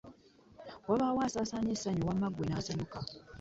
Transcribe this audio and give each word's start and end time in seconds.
Wabaawo 0.87 1.19
asaasaanya 1.27 1.71
essanyu 1.75 2.03
wama 2.09 2.27
gwe 2.33 2.45
nasuka! 2.49 2.97